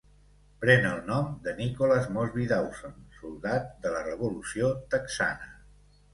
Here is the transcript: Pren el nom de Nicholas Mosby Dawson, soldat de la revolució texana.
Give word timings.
Pren 0.61 0.85
el 0.91 1.03
nom 1.09 1.27
de 1.47 1.53
Nicholas 1.59 2.07
Mosby 2.15 2.47
Dawson, 2.53 2.97
soldat 3.19 3.71
de 3.85 3.93
la 3.99 4.01
revolució 4.09 4.73
texana. 4.97 5.55